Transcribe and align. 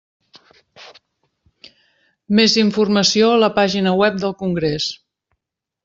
Més 2.39 2.57
informació 2.63 3.31
a 3.35 3.39
la 3.45 3.53
pàgina 3.61 3.97
web 4.03 4.19
del 4.25 4.39
congrés. 4.45 4.93